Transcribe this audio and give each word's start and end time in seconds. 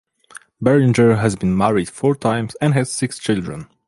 Berenger 0.59 1.17
has 1.17 1.35
been 1.35 1.55
married 1.55 1.87
four 1.87 2.15
times 2.15 2.55
and 2.59 2.73
has 2.73 2.91
six 2.91 3.19
children. 3.19 3.67